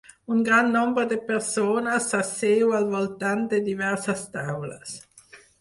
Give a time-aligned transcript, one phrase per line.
[0.35, 4.99] Un gran nombre de persones s'asseu al voltant de diverses taules.